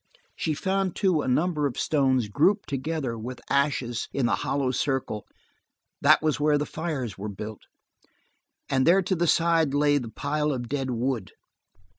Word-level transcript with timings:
She 0.35 0.55
found, 0.55 0.95
too, 0.95 1.21
a 1.21 1.27
number 1.27 1.67
of 1.67 1.77
stones 1.79 2.27
grouped 2.27 2.67
together 2.67 3.19
with 3.19 3.39
ashes 3.51 4.07
in 4.11 4.25
the 4.25 4.37
hollow 4.37 4.71
circle 4.71 5.27
that 6.01 6.23
was 6.23 6.39
where 6.39 6.57
the 6.57 6.65
fires 6.65 7.19
were 7.19 7.29
built, 7.29 7.61
and 8.67 8.87
there 8.87 9.03
to 9.03 9.15
the 9.15 9.27
side 9.27 9.75
lay 9.75 9.99
the 9.99 10.09
pile 10.09 10.51
of 10.53 10.67
dead 10.69 10.89
wood. 10.89 11.33